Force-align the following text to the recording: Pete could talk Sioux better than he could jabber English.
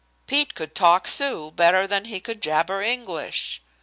Pete 0.25 0.55
could 0.55 0.73
talk 0.73 1.07
Sioux 1.07 1.51
better 1.51 1.85
than 1.85 2.05
he 2.05 2.19
could 2.19 2.41
jabber 2.41 2.81
English. 2.81 3.61